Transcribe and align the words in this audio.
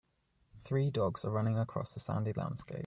Three 0.63 0.89
dogs 0.89 1.23
are 1.25 1.29
running 1.29 1.59
across 1.59 1.95
a 1.95 1.99
sandy 1.99 2.33
landscape. 2.33 2.79